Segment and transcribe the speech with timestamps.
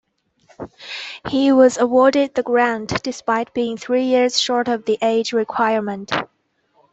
[1.29, 6.11] He was awarded the grant despite being three years short of the age requirement.